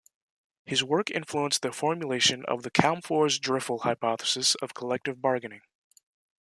[0.65, 5.61] His work influenced the formulation of the Calmfors-Driffill hypothesis of collective bargaining.